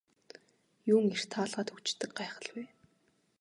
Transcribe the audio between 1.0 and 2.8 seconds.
эрт хаалгаа түгждэг гайхал вэ.